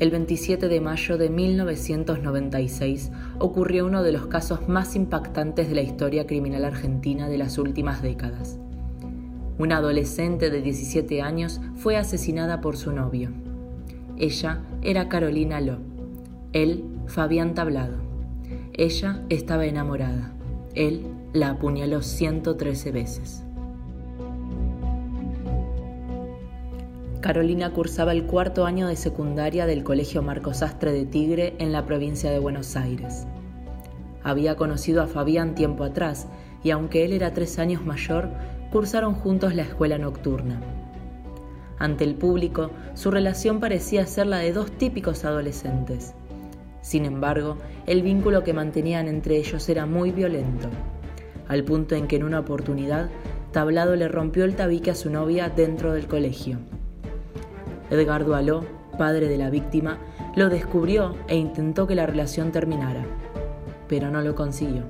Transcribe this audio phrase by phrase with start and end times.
[0.00, 5.82] El 27 de mayo de 1996 ocurrió uno de los casos más impactantes de la
[5.82, 8.58] historia criminal argentina de las últimas décadas.
[9.56, 13.30] Una adolescente de 17 años fue asesinada por su novio.
[14.16, 15.78] Ella era Carolina Ló.
[16.52, 17.98] Él, Fabián Tablado.
[18.72, 20.32] Ella estaba enamorada.
[20.74, 23.43] Él la apuñaló 113 veces.
[27.24, 31.86] Carolina cursaba el cuarto año de secundaria del Colegio Marcos Astre de Tigre en la
[31.86, 33.26] provincia de Buenos Aires.
[34.22, 36.26] Había conocido a Fabián tiempo atrás
[36.62, 38.28] y aunque él era tres años mayor,
[38.70, 40.60] cursaron juntos la escuela nocturna.
[41.78, 46.12] Ante el público, su relación parecía ser la de dos típicos adolescentes.
[46.82, 50.68] Sin embargo, el vínculo que mantenían entre ellos era muy violento,
[51.48, 53.08] al punto en que en una oportunidad,
[53.50, 56.58] Tablado le rompió el tabique a su novia dentro del colegio.
[57.94, 58.64] Edgardo Aló,
[58.98, 59.98] padre de la víctima,
[60.36, 63.04] lo descubrió e intentó que la relación terminara,
[63.88, 64.84] pero no lo consiguió.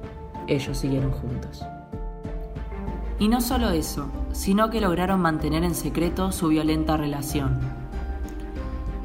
[0.47, 1.65] Ellos siguieron juntos.
[3.19, 7.61] Y no solo eso, sino que lograron mantener en secreto su violenta relación.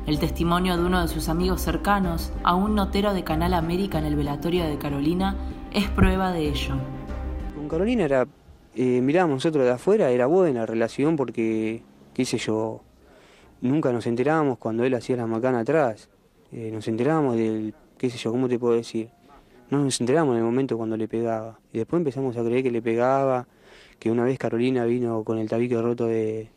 [0.07, 4.05] El testimonio de uno de sus amigos cercanos, a un notero de Canal América en
[4.05, 5.35] el velatorio de Carolina,
[5.71, 6.73] es prueba de ello.
[7.55, 8.27] Con Carolina era,
[8.75, 11.83] eh, mirábamos nosotros de afuera, era buena relación porque,
[12.15, 12.81] qué sé yo,
[13.61, 16.09] nunca nos enterábamos cuando él hacía la macana atrás.
[16.51, 19.09] Eh, nos enterábamos del, qué sé yo, ¿cómo te puedo decir?
[19.69, 21.59] No nos enterábamos en el momento cuando le pegaba.
[21.71, 23.47] Y después empezamos a creer que le pegaba,
[23.99, 26.49] que una vez Carolina vino con el tabique roto de,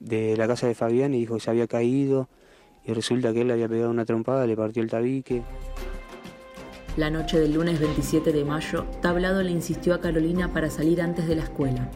[0.00, 2.28] de la casa de Fabián y dijo que se había caído.
[2.86, 5.42] Y resulta que él le había pegado una trompada, le partió el tabique.
[6.96, 11.26] La noche del lunes 27 de mayo, Tablado le insistió a Carolina para salir antes
[11.26, 11.90] de la escuela.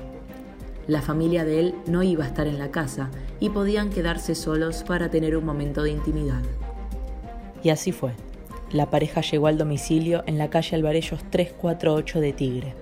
[0.89, 3.11] La familia de él no iba a estar en la casa
[3.41, 6.41] y podían quedarse solos para tener un momento de intimidad.
[7.63, 8.13] Y así fue.
[8.73, 12.75] La pareja llegó al domicilio en la calle Alvarellos 348 de Tigre.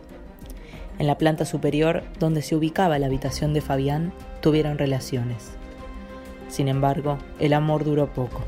[1.00, 5.50] En la planta superior, donde se ubicaba la habitación de Fabián, tuvieron relaciones.
[6.46, 8.42] Sin embargo, el amor duró poco.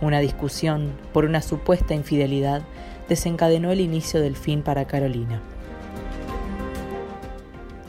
[0.00, 2.62] Una discusión por una supuesta infidelidad
[3.06, 5.42] desencadenó el inicio del fin para Carolina.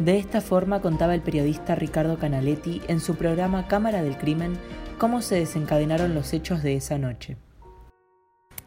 [0.03, 4.59] De esta forma contaba el periodista Ricardo Canaletti en su programa Cámara del Crimen
[4.97, 7.38] cómo se desencadenaron los hechos de esa noche.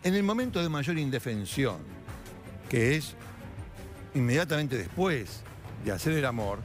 [0.03, 1.77] En el momento de mayor indefensión,
[2.71, 3.17] que es
[4.15, 5.43] inmediatamente después
[5.85, 6.61] de hacer el amor,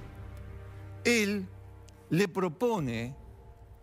[1.03, 1.45] él
[2.09, 3.13] le propone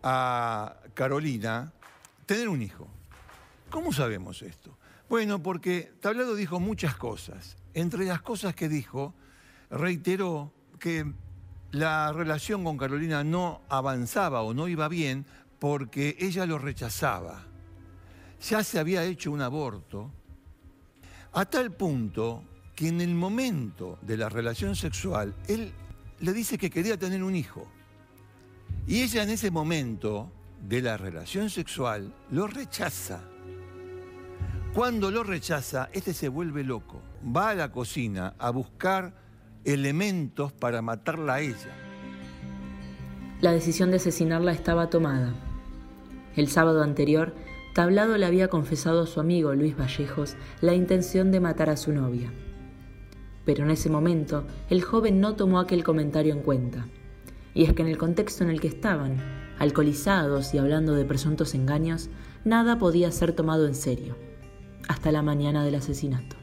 [0.01, 1.71] a Carolina
[2.25, 2.87] tener un hijo.
[3.69, 4.75] ¿Cómo sabemos esto?
[5.07, 7.57] Bueno, porque Tablado dijo muchas cosas.
[7.75, 9.13] Entre las cosas que dijo,
[9.69, 11.11] reiteró que
[11.71, 15.25] la relación con Carolina no avanzaba o no iba bien
[15.59, 17.43] porque ella lo rechazaba.
[18.49, 20.11] Ya se había hecho un aborto,
[21.33, 22.43] a tal punto
[22.75, 25.71] que en el momento de la relación sexual, él
[26.21, 27.67] le dice que quería tener un hijo.
[28.87, 30.31] Y ella en ese momento
[30.67, 33.21] de la relación sexual lo rechaza.
[34.73, 37.01] Cuando lo rechaza, este se vuelve loco.
[37.35, 39.13] Va a la cocina a buscar
[39.65, 41.75] elementos para matarla a ella.
[43.41, 45.33] La decisión de asesinarla estaba tomada.
[46.35, 47.33] El sábado anterior,
[47.73, 51.93] Tablado le había confesado a su amigo Luis Vallejos la intención de matar a su
[51.93, 52.31] novia.
[53.45, 56.85] Pero en ese momento, el joven no tomó aquel comentario en cuenta.
[57.53, 59.17] Y es que en el contexto en el que estaban,
[59.59, 62.09] alcoholizados y hablando de presuntos engaños,
[62.43, 64.17] nada podía ser tomado en serio,
[64.87, 66.38] hasta la mañana del asesinato.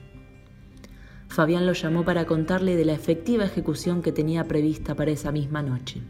[1.36, 5.60] Fabián lo llamó para contarle de la efectiva ejecución que tenía prevista para esa misma
[5.60, 6.00] noche.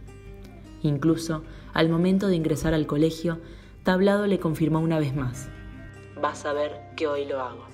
[0.83, 1.43] Incluso,
[1.73, 3.41] al momento de ingresar al colegio,
[3.83, 5.49] Tablado le confirmó una vez más,
[6.23, 7.67] vas a ver que hoy lo hago.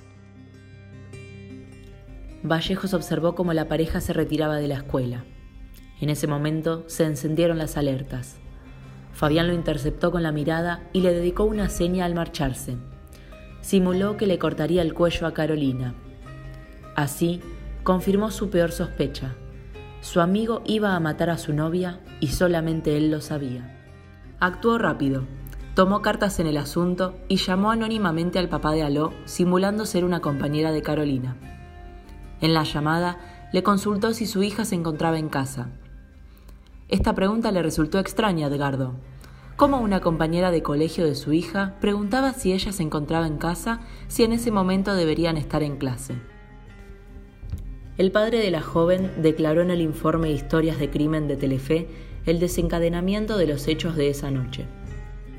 [2.42, 5.26] Vallejos observó cómo la pareja se retiraba de la escuela.
[6.00, 8.38] En ese momento se encendieron las alertas.
[9.12, 12.78] Fabián lo interceptó con la mirada y le dedicó una seña al marcharse.
[13.60, 15.94] Simuló que le cortaría el cuello a Carolina,
[16.94, 17.40] Así,
[17.82, 19.34] confirmó su peor sospecha.
[20.00, 23.78] Su amigo iba a matar a su novia y solamente él lo sabía.
[24.40, 25.24] Actuó rápido,
[25.74, 30.20] tomó cartas en el asunto y llamó anónimamente al papá de Aló, simulando ser una
[30.20, 31.36] compañera de Carolina.
[32.40, 33.18] En la llamada,
[33.52, 35.68] le consultó si su hija se encontraba en casa.
[36.88, 38.94] Esta pregunta le resultó extraña a Edgardo.
[39.56, 43.80] ¿Cómo una compañera de colegio de su hija preguntaba si ella se encontraba en casa
[44.08, 46.31] si en ese momento deberían estar en clase?
[47.98, 51.88] El padre de la joven declaró en el informe Historias de Crimen de Telefe
[52.24, 54.64] el desencadenamiento de los hechos de esa noche.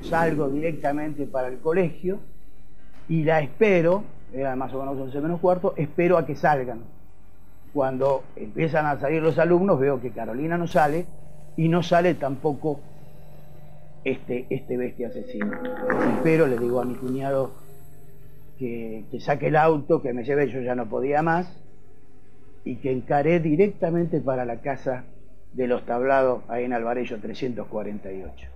[0.02, 2.20] salgo directamente para el colegio
[3.08, 6.84] y la espero, era más o menos 11 menos cuarto, espero a que salgan.
[7.72, 11.06] Cuando empiezan a salir los alumnos veo que Carolina no sale
[11.56, 12.78] y no sale tampoco
[14.04, 15.50] este, este bestia asesino.
[16.18, 17.50] Espero, le digo a mi cuñado
[18.60, 21.63] que, que saque el auto, que me lleve, yo ya no podía más,
[22.64, 25.04] y que encaré directamente para la casa
[25.52, 28.48] de los tablados ahí en Alvarello 348.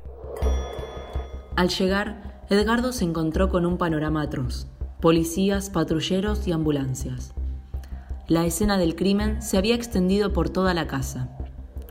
[1.57, 4.69] Al llegar, Edgardo se encontró con un panorama atroz,
[5.01, 7.35] policías, patrulleros y ambulancias.
[8.27, 11.31] La escena del crimen se había extendido por toda la casa.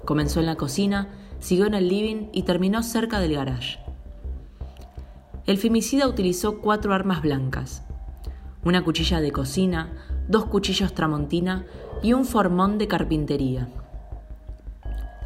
[0.06, 1.10] Comenzó en la cocina,
[1.40, 3.80] siguió en el living y terminó cerca del garage.
[5.46, 7.84] El femicida utilizó cuatro armas blancas,
[8.64, 9.94] una cuchilla de cocina,
[10.28, 11.66] dos cuchillos tramontina
[12.04, 13.70] y un formón de carpintería.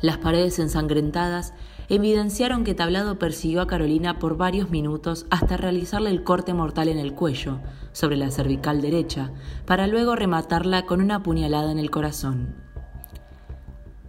[0.02, 1.54] Las paredes ensangrentadas
[1.90, 6.98] evidenciaron que Tablado persiguió a Carolina por varios minutos hasta realizarle el corte mortal en
[6.98, 7.60] el cuello,
[7.92, 9.32] sobre la cervical derecha,
[9.66, 12.56] para luego rematarla con una puñalada en el corazón.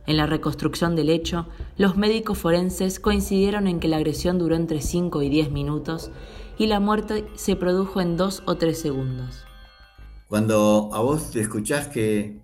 [0.06, 1.46] En la reconstrucción del hecho,
[1.76, 6.10] los médicos forenses coincidieron en que la agresión duró entre 5 y 10 minutos
[6.58, 9.44] y la muerte se produjo en 2 o 3 segundos.
[10.32, 12.40] Cuando a vos te escuchás que,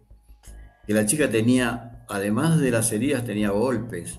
[0.87, 4.19] que la chica tenía, además de las heridas, tenía golpes,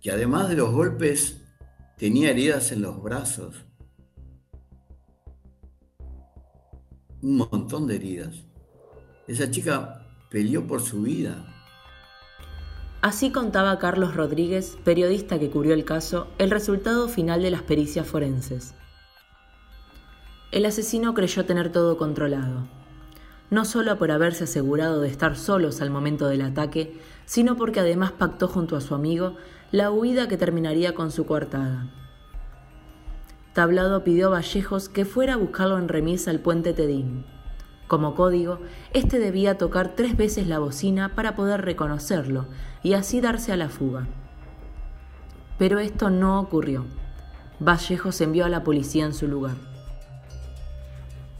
[0.00, 1.44] que además de los golpes
[1.96, 3.66] tenía heridas en los brazos,
[7.22, 8.34] un montón de heridas.
[9.28, 11.54] Esa chica peleó por su vida.
[13.00, 18.08] Así contaba Carlos Rodríguez, periodista que cubrió el caso, el resultado final de las pericias
[18.08, 18.74] forenses.
[20.52, 22.66] El asesino creyó tener todo controlado,
[23.50, 28.10] no solo por haberse asegurado de estar solos al momento del ataque, sino porque además
[28.10, 29.36] pactó junto a su amigo
[29.70, 31.86] la huida que terminaría con su coartada.
[33.52, 37.24] Tablado pidió a Vallejos que fuera a buscarlo en remis al puente Tedín.
[37.86, 38.58] Como código,
[38.92, 42.46] este debía tocar tres veces la bocina para poder reconocerlo
[42.82, 44.08] y así darse a la fuga.
[45.58, 46.86] Pero esto no ocurrió.
[47.60, 49.69] Vallejos envió a la policía en su lugar.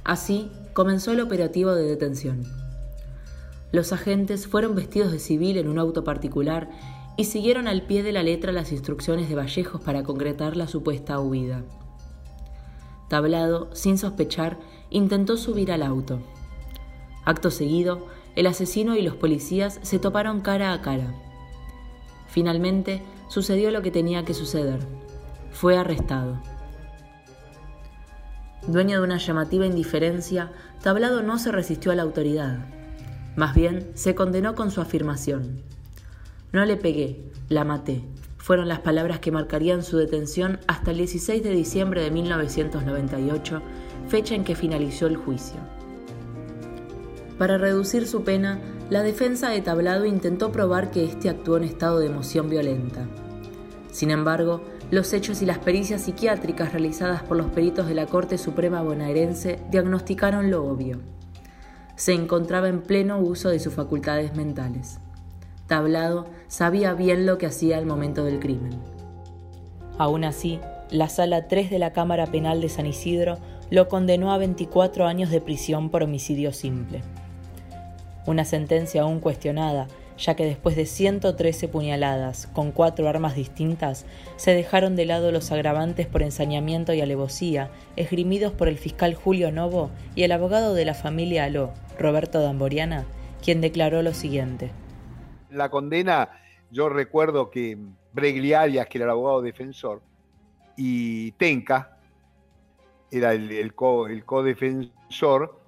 [0.04, 2.44] Así comenzó el operativo de detención.
[3.72, 6.68] Los agentes fueron vestidos de civil en un auto particular
[7.16, 11.20] y siguieron al pie de la letra las instrucciones de Vallejos para concretar la supuesta
[11.20, 11.62] huida.
[13.08, 14.58] Tablado, sin sospechar,
[14.88, 16.20] intentó subir al auto.
[17.24, 18.06] Acto seguido,
[18.36, 21.14] el asesino y los policías se toparon cara a cara.
[22.28, 24.80] Finalmente, sucedió lo que tenía que suceder.
[25.50, 26.40] Fue arrestado.
[28.66, 30.52] Dueño de una llamativa indiferencia,
[30.82, 32.58] Tablado no se resistió a la autoridad.
[33.36, 35.62] Más bien, se condenó con su afirmación.
[36.52, 38.04] No le pegué, la maté.
[38.36, 43.62] Fueron las palabras que marcarían su detención hasta el 16 de diciembre de 1998,
[44.08, 45.60] fecha en que finalizó el juicio.
[47.38, 48.60] Para reducir su pena,
[48.90, 53.06] la defensa de Tablado intentó probar que éste actuó en estado de emoción violenta.
[53.90, 58.38] Sin embargo, los hechos y las pericias psiquiátricas realizadas por los peritos de la Corte
[58.38, 61.00] Suprema bonaerense diagnosticaron lo obvio.
[61.94, 64.98] Se encontraba en pleno uso de sus facultades mentales.
[65.68, 68.72] Tablado sabía bien lo que hacía al momento del crimen.
[69.96, 70.58] Aún así,
[70.90, 73.38] la Sala 3 de la Cámara Penal de San Isidro
[73.70, 77.02] lo condenó a 24 años de prisión por homicidio simple.
[78.26, 79.86] Una sentencia aún cuestionada
[80.20, 85.50] ya que después de 113 puñaladas con cuatro armas distintas, se dejaron de lado los
[85.50, 90.84] agravantes por ensañamiento y alevosía, esgrimidos por el fiscal Julio Novo y el abogado de
[90.84, 93.06] la familia Aló, Roberto Damboriana,
[93.42, 94.70] quien declaró lo siguiente.
[95.50, 96.30] La condena,
[96.70, 97.78] yo recuerdo que
[98.12, 100.02] Bregliarias, que era el abogado defensor,
[100.76, 101.96] y Tenca,
[103.10, 105.59] era el, co, el codefensor,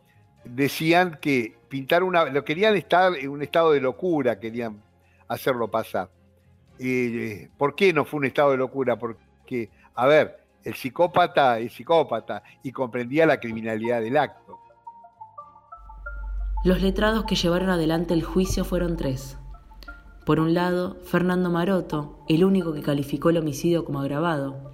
[0.45, 2.25] decían que pintar una.
[2.27, 4.83] Lo querían estar en un estado de locura, querían
[5.29, 6.11] hacerlo pasar.
[6.79, 8.99] Eh, ¿Por qué no fue un estado de locura?
[8.99, 14.59] Porque, a ver, el psicópata es psicópata y comprendía la criminalidad del acto.
[16.65, 19.37] Los letrados que llevaron adelante el juicio fueron tres.
[20.25, 24.71] Por un lado, Fernando Maroto, el único que calificó el homicidio como agravado.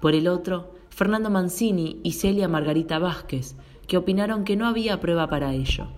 [0.00, 3.56] Por el otro, Fernando Mancini y Celia Margarita Vázquez,
[3.86, 5.88] que opinaron que no había prueba para ello.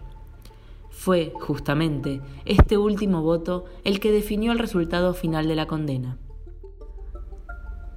[0.91, 6.19] Fue, justamente, este último voto el que definió el resultado final de la condena.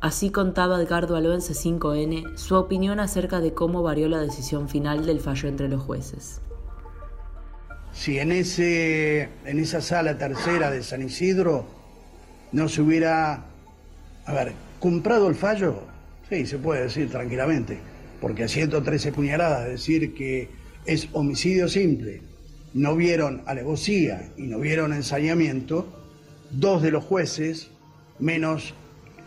[0.01, 5.05] Así contaba Edgardo Aló en C5N su opinión acerca de cómo varió la decisión final
[5.05, 6.41] del fallo entre los jueces.
[7.93, 11.65] Si en, ese, en esa sala tercera de San Isidro
[12.51, 13.45] no se hubiera
[14.25, 15.81] A ver, comprado el fallo,
[16.29, 17.79] sí, se puede decir tranquilamente,
[18.21, 20.49] porque a 113 puñaladas decir que
[20.85, 22.21] es homicidio simple,
[22.73, 25.87] no vieron alevosía y no vieron ensañamiento,
[26.51, 27.69] dos de los jueces,
[28.19, 28.73] menos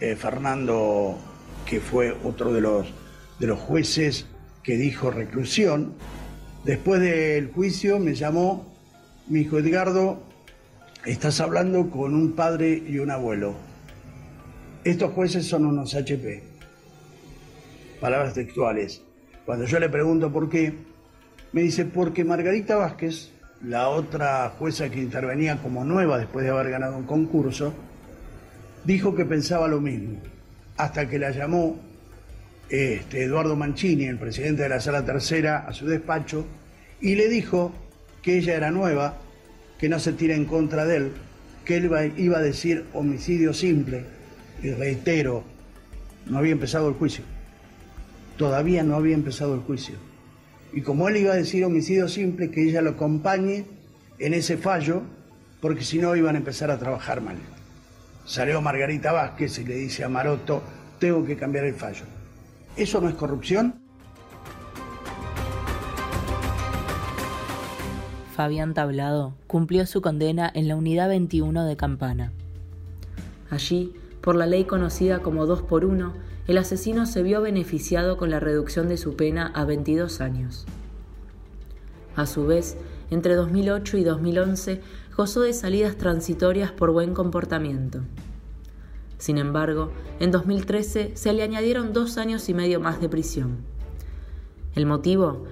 [0.00, 1.18] eh, Fernando,
[1.66, 2.86] que fue otro de los,
[3.38, 4.26] de los jueces
[4.62, 5.94] que dijo reclusión,
[6.64, 8.66] después del juicio me llamó
[9.28, 10.22] mi hijo Edgardo,
[11.04, 13.54] estás hablando con un padre y un abuelo.
[14.84, 16.49] Estos jueces son unos HP.
[18.00, 19.02] Palabras textuales.
[19.44, 20.72] Cuando yo le pregunto por qué,
[21.52, 23.30] me dice, porque Margarita Vázquez,
[23.62, 27.74] la otra jueza que intervenía como nueva después de haber ganado un concurso,
[28.84, 30.18] dijo que pensaba lo mismo,
[30.78, 31.78] hasta que la llamó
[32.70, 36.46] este, Eduardo Mancini, el presidente de la Sala Tercera, a su despacho
[37.02, 37.72] y le dijo
[38.22, 39.18] que ella era nueva,
[39.78, 41.12] que no se tira en contra de él,
[41.66, 44.04] que él iba a decir homicidio simple,
[44.62, 45.44] y reitero,
[46.26, 47.24] no había empezado el juicio.
[48.40, 49.96] Todavía no había empezado el juicio.
[50.72, 53.66] Y como él iba a decir homicidio simple, que ella lo acompañe
[54.18, 55.02] en ese fallo,
[55.60, 57.36] porque si no iban a empezar a trabajar mal.
[58.24, 60.62] Salió Margarita Vázquez y le dice a Maroto,
[60.98, 62.04] tengo que cambiar el fallo.
[62.78, 63.74] ¿Eso no es corrupción?
[68.34, 72.32] Fabián Tablado cumplió su condena en la Unidad 21 de Campana.
[73.50, 73.92] Allí,
[74.22, 78.40] por la ley conocida como 2 por 1, el asesino se vio beneficiado con la
[78.40, 80.66] reducción de su pena a 22 años.
[82.16, 82.76] A su vez,
[83.10, 84.80] entre 2008 y 2011
[85.16, 88.00] gozó de salidas transitorias por buen comportamiento.
[89.18, 93.58] Sin embargo, en 2013 se le añadieron dos años y medio más de prisión.
[94.74, 95.44] El motivo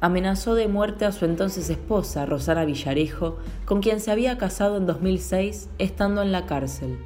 [0.00, 4.86] amenazó de muerte a su entonces esposa, Rosana Villarejo, con quien se había casado en
[4.86, 6.98] 2006 estando en la cárcel.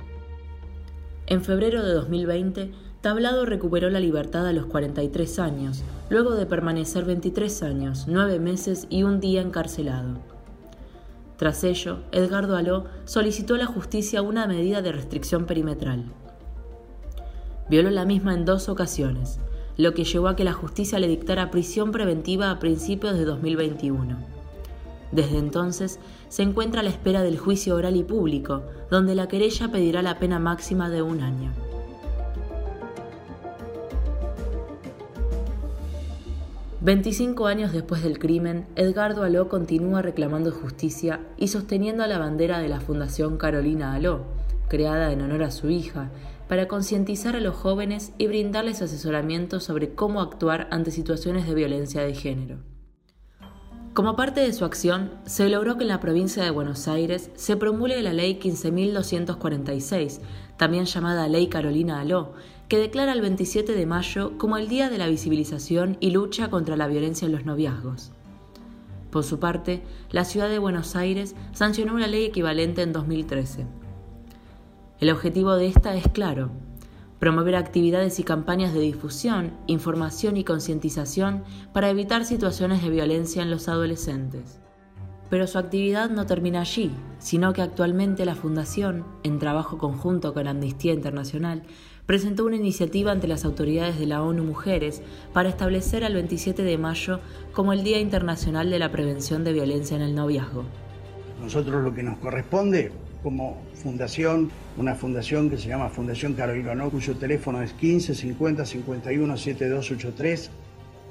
[1.26, 7.04] En febrero de 2020, Tablado recuperó la libertad a los 43 años, luego de permanecer
[7.04, 10.18] 23 años, 9 meses y un día encarcelado.
[11.36, 16.06] Tras ello, Edgardo Aló solicitó a la justicia una medida de restricción perimetral.
[17.70, 19.38] Violó la misma en dos ocasiones,
[19.76, 24.16] lo que llevó a que la justicia le dictara prisión preventiva a principios de 2021.
[25.12, 29.70] Desde entonces se encuentra a la espera del juicio oral y público, donde la querella
[29.70, 31.67] pedirá la pena máxima de un año.
[36.88, 42.68] 25 años después del crimen, Edgardo Aló continúa reclamando justicia y sosteniendo la bandera de
[42.70, 44.24] la Fundación Carolina Aló,
[44.68, 46.08] creada en honor a su hija,
[46.48, 52.00] para concientizar a los jóvenes y brindarles asesoramiento sobre cómo actuar ante situaciones de violencia
[52.00, 52.56] de género.
[53.92, 57.58] Como parte de su acción, se logró que en la provincia de Buenos Aires se
[57.58, 60.20] promulgue la Ley 15.246,
[60.56, 62.32] también llamada Ley Carolina Aló,
[62.68, 66.76] que declara el 27 de mayo como el Día de la Visibilización y Lucha contra
[66.76, 68.12] la Violencia en los Noviazgos.
[69.10, 73.66] Por su parte, la ciudad de Buenos Aires sancionó una ley equivalente en 2013.
[75.00, 76.50] El objetivo de esta es claro,
[77.18, 83.50] promover actividades y campañas de difusión, información y concientización para evitar situaciones de violencia en
[83.50, 84.60] los adolescentes.
[85.30, 90.46] Pero su actividad no termina allí, sino que actualmente la Fundación, en trabajo conjunto con
[90.46, 91.62] Amnistía Internacional,
[92.08, 95.02] presentó una iniciativa ante las autoridades de la ONU Mujeres
[95.34, 97.20] para establecer el 27 de mayo
[97.52, 100.64] como el Día Internacional de la Prevención de Violencia en el Noviazgo.
[101.42, 106.88] Nosotros lo que nos corresponde como fundación, una fundación que se llama Fundación Carolina No,
[106.88, 110.50] cuyo teléfono es 15 50 51 7283,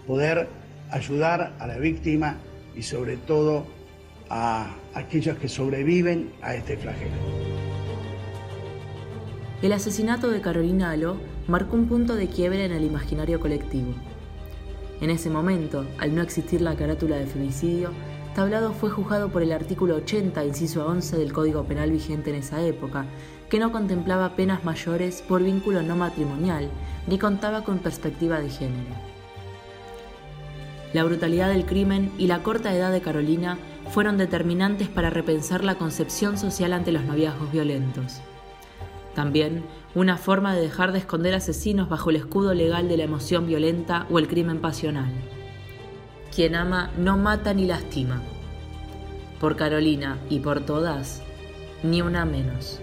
[0.08, 0.48] poder
[0.90, 2.38] ayudar a la víctima
[2.76, 3.68] y sobre todo
[4.32, 7.57] a aquellos que sobreviven a este flagelo.
[9.60, 13.92] El asesinato de Carolina Aló marcó un punto de quiebre en el imaginario colectivo.
[15.02, 17.90] En ese momento, al no existir la carátula de femicidio,
[18.36, 22.62] Tablado fue juzgado por el artículo 80, inciso 11 del Código Penal vigente en esa
[22.62, 23.06] época,
[23.50, 26.70] que no contemplaba penas mayores por vínculo no matrimonial
[27.08, 28.94] ni contaba con perspectiva de género.
[30.94, 33.58] La brutalidad del crimen y la corta edad de Carolina
[33.90, 38.22] fueron determinantes para repensar la concepción social ante los noviazgos violentos.
[39.18, 39.64] También
[39.96, 44.06] una forma de dejar de esconder asesinos bajo el escudo legal de la emoción violenta
[44.12, 45.12] o el crimen pasional.
[46.36, 48.22] Quien ama no mata ni lastima.
[49.40, 51.24] Por Carolina y por todas,
[51.82, 52.80] ni una menos.